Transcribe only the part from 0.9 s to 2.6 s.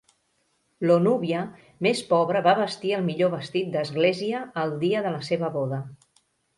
Lo núvia més pobra va